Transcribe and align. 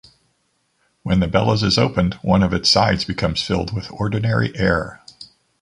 When 1.03 1.19
the 1.19 1.27
bellows 1.27 1.61
is 1.61 1.77
opened, 1.77 2.15
one 2.23 2.41
of 2.41 2.53
its 2.53 2.67
sides 2.69 3.05
becomes 3.05 3.43
filled 3.43 3.71
with 3.71 3.85
ordinary 3.91 4.51
air. 4.57 4.99